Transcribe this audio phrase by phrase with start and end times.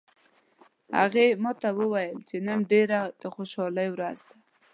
[0.99, 4.35] هغې ما ته وویل چې نن ډیره د خوشحالي ورځ ده